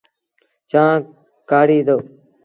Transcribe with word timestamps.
چآنه 0.69 1.05
ڪآڙي 1.49 1.79
دو۔ 1.87 1.97